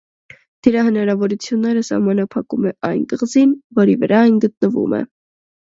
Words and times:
Դրա 0.67 0.85
հնարավորությունները 0.87 1.85
սահմանափակում 1.91 2.67
է 2.71 2.75
այն 2.91 3.07
կղզին, 3.15 3.53
որի 3.83 3.99
վրա 4.07 4.25
այն 4.31 4.45
գտնվում 4.49 5.03
է։ 5.03 5.07